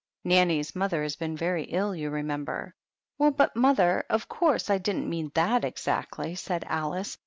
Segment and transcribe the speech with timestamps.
[0.23, 2.73] Nanny's mother has been very ill, you remember."
[3.19, 7.19] "Well, but, mother, of course I didn't mean that exactly," said Alice.